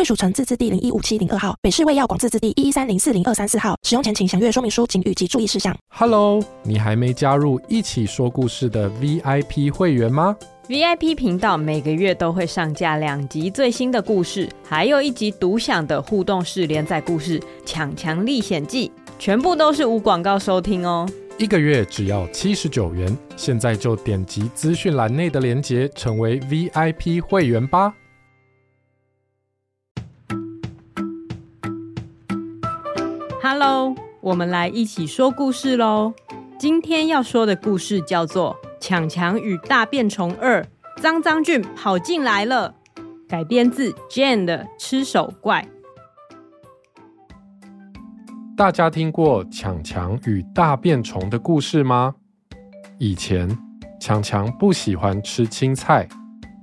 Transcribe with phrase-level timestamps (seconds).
[0.00, 3.76] 贵属城自治地零一五七零二号，北市卫药广自治地一一三零四零二三四号。
[3.82, 5.76] 使用前请详阅说明书、警语及注意事项。
[5.88, 10.34] Hello，你还没加入一起说故事的 VIP 会员吗
[10.68, 21.06] ？VIP 频道每个月都会上架两集最新的故事，还有一集独享的互动式连载故事《强强历险记》，全部都是无广告收听哦。
[21.36, 27.92] 一个月只要七十九元，现在就点击资讯栏内的链接，成为 VIP 会员吧。
[33.52, 36.14] Hello，我们来一起说故事喽。
[36.56, 40.62] 今天要说的故事叫做《强强与大便虫二》，
[41.02, 42.72] 脏脏菌跑进来了。
[43.28, 45.62] 改编自 Jane 的《吃手怪》。
[48.56, 52.14] 大家听过强强与大便虫的故事吗？
[52.98, 53.58] 以前
[54.00, 56.08] 强强不喜欢吃青菜，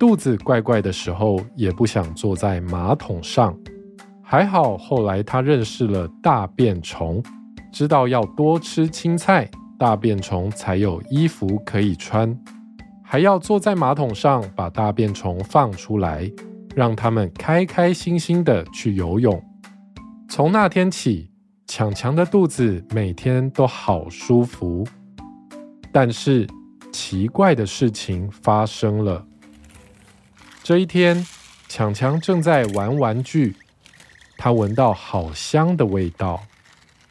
[0.00, 3.56] 肚子怪怪的时候也不想坐在马桶上。
[4.32, 7.22] 还好，后来他认识了大便虫，
[7.70, 9.46] 知道要多吃青菜，
[9.78, 12.34] 大便虫才有衣服可以穿，
[13.04, 16.32] 还要坐在马桶上把大便虫放出来，
[16.74, 19.38] 让他们开开心心的去游泳。
[20.30, 21.28] 从那天起，
[21.66, 24.82] 强强的肚子每天都好舒服。
[25.92, 26.46] 但是
[26.90, 29.26] 奇怪的事情发生了。
[30.62, 31.22] 这一天，
[31.68, 33.54] 强强正在玩玩具。
[34.44, 36.42] 他闻到好香的味道。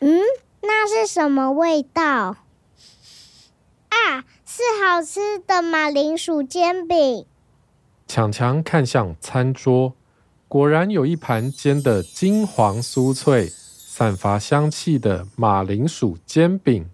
[0.00, 0.18] 嗯，
[0.60, 2.02] 那是什么味道？
[3.90, 7.24] 啊，是好吃的马铃薯煎饼。
[8.08, 9.92] 强强看向餐桌，
[10.48, 16.90] 果然有一盘煎的金黄酥脆、散发香气的马铃薯煎饼。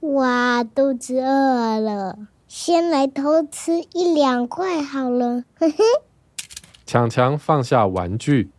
[0.00, 5.44] 哇，肚子饿了，先来偷吃一两块好了。
[5.58, 5.82] 嘿嘿。
[6.84, 8.50] 强强放下玩具。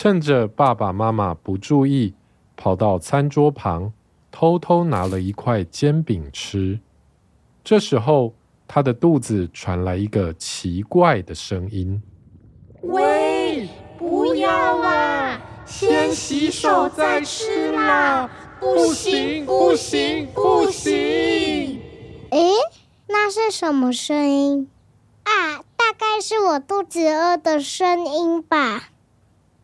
[0.00, 2.14] 趁着爸爸妈妈不注意，
[2.56, 3.92] 跑到餐桌旁，
[4.30, 6.78] 偷偷拿了一块煎饼吃。
[7.64, 8.32] 这时候，
[8.68, 12.00] 他的肚子传来一个奇怪的声音
[12.82, 18.30] ：“喂，不要啦，先洗手再吃啦！
[18.60, 21.80] 不行，不行，不行！”
[22.30, 22.52] 诶，
[23.08, 24.70] 那是什么声音？
[25.24, 28.90] 啊，大概是我肚子饿的声音吧。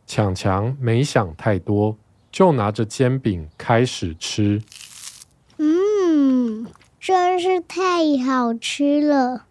[0.06, 1.97] 强强没想太多，
[2.31, 4.62] 就拿着煎饼开始吃。
[5.59, 6.66] 嗯，
[7.00, 9.47] 真是太好吃了。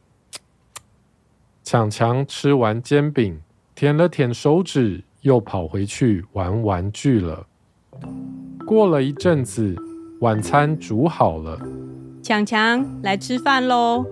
[1.64, 3.42] 强强吃完煎饼，
[3.74, 7.48] 舔了舔手指，又跑回去玩玩具了。
[8.66, 9.76] 过了一阵子，
[10.22, 11.60] 晚餐煮好了。
[12.22, 14.06] 强强来吃饭喽！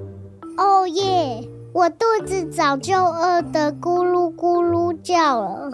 [0.58, 1.47] 哦耶！
[1.73, 5.72] 我肚子早就饿得咕噜咕噜叫了。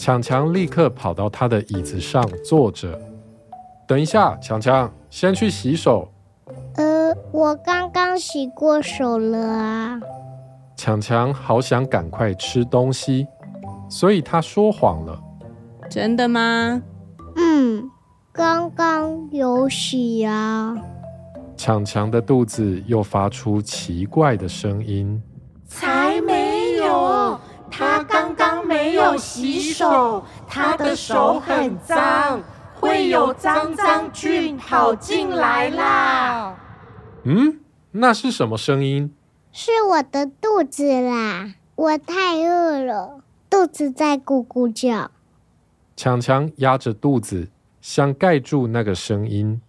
[0.00, 2.98] 强强立刻跑到他的椅子上坐着。
[3.86, 6.10] 等一下，强强，先去洗手。
[6.76, 10.00] 呃，我刚刚洗过手了啊。
[10.74, 13.26] 强强好想赶快吃东西，
[13.90, 15.20] 所以他说谎了。
[15.90, 16.80] 真的吗？
[17.36, 17.90] 嗯，
[18.32, 20.78] 刚刚有洗啊。
[21.58, 25.22] 强强的肚子又发出奇怪的声音。
[25.66, 27.38] 才没有。
[27.70, 32.42] 他刚刚没有洗手，他的手很脏，
[32.74, 36.56] 会有脏脏菌跑进来啦。
[37.22, 37.60] 嗯，
[37.92, 39.14] 那是什么声音？
[39.52, 45.10] 是我的肚子啦，我太饿了，肚子在咕咕叫。
[45.96, 47.48] 强强压着肚子，
[47.80, 49.60] 想盖住那个声音。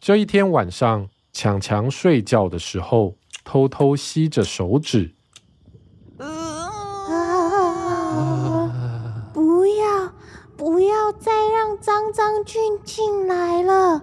[0.00, 5.14] 这一天晚上，强强睡觉的时候，偷偷吸着手指。
[10.54, 11.32] 不要再
[12.22, 14.00] 让脏脏菌进来了，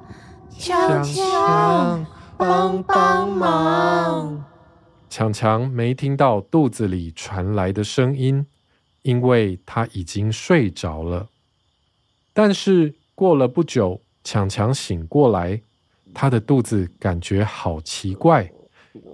[0.50, 2.06] 强强，
[2.36, 4.44] 帮帮忙！
[5.10, 8.46] 强强没听到肚子里传来的声音，
[9.04, 11.30] 因为他已经睡着了。
[12.34, 15.62] 但是过了不久，强强醒过来，
[16.14, 18.52] 他的肚子感觉好奇怪，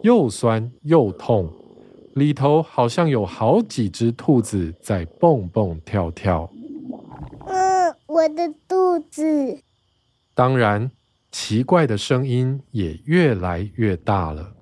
[0.02, 1.54] 又酸又痛，
[2.16, 6.50] 里头好像有好几只兔子在蹦蹦跳跳。
[8.16, 9.60] 嗯，我的肚子。
[10.34, 10.90] 当然，
[11.34, 14.54] 奇怪的声音也越来越大了。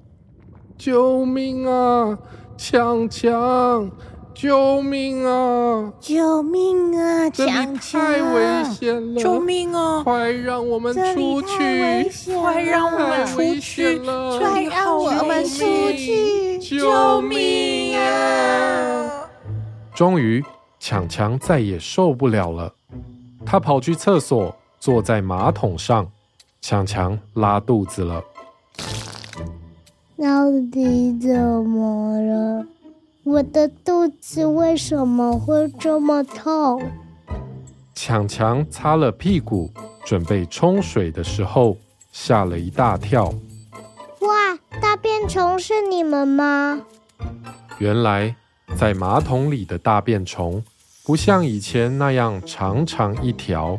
[0.76, 2.18] 救命啊！
[2.58, 3.92] 强强！
[4.34, 5.94] 救命啊！
[6.00, 7.30] 救命啊！
[7.30, 9.22] 这里太危险了！
[9.22, 10.02] 救命啊！
[10.04, 12.10] 快让我们出去！
[12.42, 14.00] 快让我们出去！
[14.00, 15.64] 快让我们出
[15.96, 16.58] 去！
[16.58, 19.30] 救命啊！
[19.94, 20.44] 终于，
[20.80, 22.74] 强强再也受不了了，
[23.46, 26.10] 他跑去厕所，坐在马桶上。
[26.62, 28.24] 强强拉肚子了，
[30.18, 32.66] 到底怎么了？
[33.26, 36.82] 我的肚子为什么会这么痛？
[37.94, 39.70] 强强擦了屁股，
[40.06, 41.76] 准备冲水的时候，
[42.14, 43.26] 吓了一大跳。
[44.22, 46.82] 哇，大便虫是你们吗？
[47.78, 48.34] 原来
[48.78, 50.64] 在马桶里的大便虫，
[51.06, 53.78] 不像以前那样长长一条，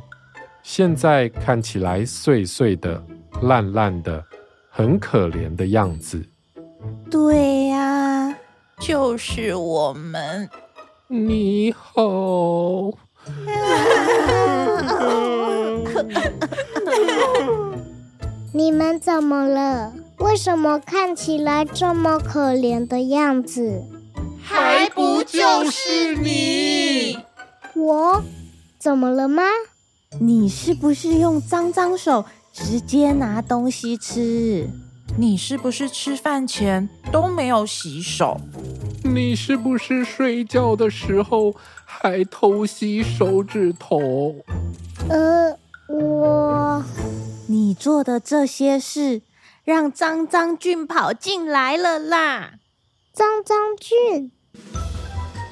[0.63, 3.03] 现在看起来碎碎的、
[3.41, 4.23] 烂烂的，
[4.69, 6.23] 很可怜的样子。
[7.11, 8.37] 对呀、啊。
[8.79, 10.51] 就是我们，
[11.07, 12.93] 你好。
[18.53, 19.95] 你们怎么了？
[20.19, 23.83] 为什么看起来这么可怜的样子？
[24.43, 24.84] 还不
[25.27, 27.19] 就是你？
[27.75, 28.23] 我
[28.79, 29.43] 怎么了吗？
[30.21, 34.69] 你是不是用脏脏手直接拿东西吃？
[35.17, 38.41] 你是不是吃饭前都没有洗手？
[39.03, 41.55] 你是不是睡觉的时候
[41.85, 44.35] 还偷洗手指头？
[45.09, 45.57] 呃，
[45.89, 46.83] 我……
[47.47, 49.23] 你做的这些事
[49.65, 52.55] 让脏脏菌跑进来了啦！
[53.13, 54.33] 脏脏菌？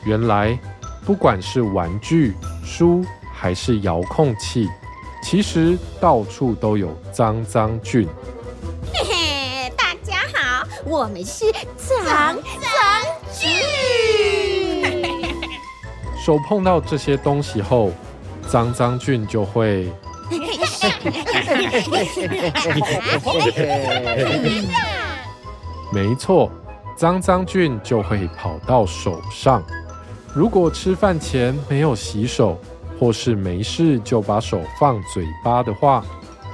[0.04, 0.58] 原来
[1.06, 2.34] 不管是玩具、
[2.64, 4.68] 书还是遥控器，
[5.22, 8.08] 其实到处都有脏脏菌。
[8.92, 12.42] 嘿嘿，大家好我们是脏脏
[13.32, 13.48] 菌，
[16.24, 17.92] 手碰到这些东西后，
[18.48, 19.92] 脏脏菌就会。
[25.92, 26.50] 没错，
[26.96, 29.62] 脏脏菌就会跑到手上。
[30.34, 32.56] 如果吃饭前没有洗手，
[32.98, 36.02] 或是没事就把手放嘴巴的话，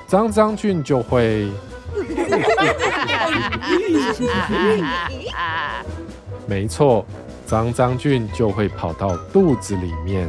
[0.07, 1.49] 脏脏菌就会。
[6.47, 7.05] 没错，
[7.47, 10.29] 脏脏菌就会跑到肚子里面。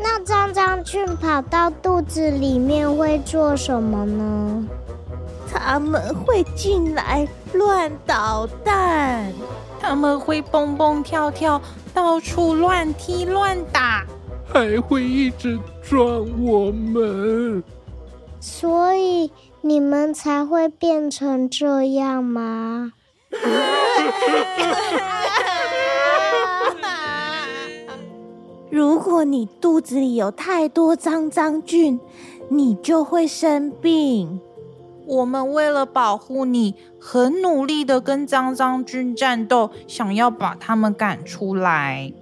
[0.00, 4.64] 那脏脏菌跑到肚子里面会做什么呢？
[5.52, 9.32] 他们会进来乱捣蛋，
[9.80, 11.60] 他们会蹦蹦跳跳，
[11.96, 14.04] 到处乱踢乱打，
[14.52, 16.04] 还会一直撞
[16.44, 17.64] 我们。
[18.38, 19.32] 所以。
[19.62, 22.92] 你们才会变成这样吗？
[28.70, 31.98] 如果你肚子里有太多脏脏菌，
[32.48, 34.38] 你就会生病。
[35.04, 36.76] 我们为了保护你，
[37.08, 42.12] 很努力的跟脏脏菌战斗，想要把他们赶出来。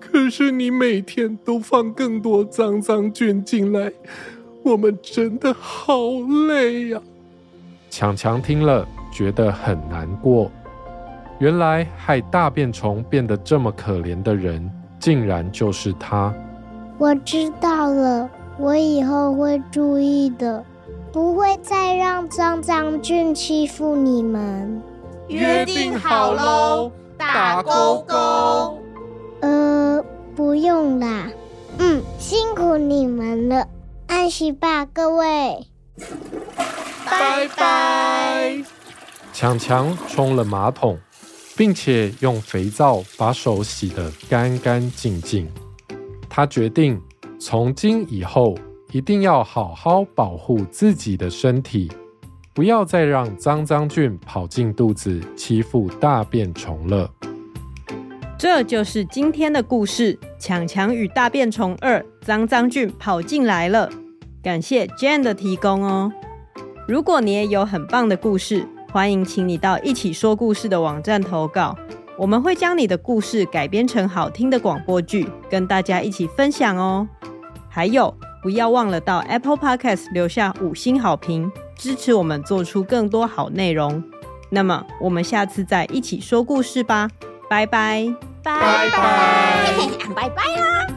[0.00, 3.92] 可是你每天都放更多脏脏菌进来。
[4.62, 5.98] 我们真的好
[6.48, 7.02] 累呀！
[7.90, 10.50] 强强听了觉得很难过。
[11.38, 16.32] 原来害大便虫变得这么可怜的人，竟然就是他。
[16.96, 20.64] 我知道了，我以后会注意的，
[21.12, 24.82] 不会再让脏脏菌欺负你们。
[25.28, 28.78] 约定好喽，打勾勾。
[29.40, 31.30] 呃，不用啦。
[31.78, 33.66] 嗯，辛苦你们了。
[34.06, 35.66] 安息吧，各位，
[37.04, 38.62] 拜拜。
[39.32, 40.98] 强强冲了马桶，
[41.56, 45.50] 并且用肥皂把手洗得干干净净。
[46.28, 47.00] 他决定
[47.40, 48.56] 从今以后
[48.94, 51.90] 一定要好好保护自己的身体，
[52.52, 57.10] 不要再让脏脏菌跑进肚子欺负大便虫了。
[58.38, 63.90] 这就是今天的故事：强强与大便虫二，脏脏菌跑进来了。
[64.40, 66.12] 感谢 Jane 的提供哦。
[66.86, 71.76] 如果你也有很棒的故事，欢迎请你到一起说故事的网站投稿，
[72.16, 77.08] 我们会将你的故事改编成好听的广播剧，跟大家一起分享哦。
[77.68, 84.04] 还有，不要忘了到 Apple Podcast 留下五星好评，支持我们做出更多好内容。
[84.50, 87.08] 那么，我们下次再一起说故事吧，
[87.48, 88.06] 拜拜，
[88.42, 89.74] 拜拜，
[90.14, 90.93] 拜拜啦。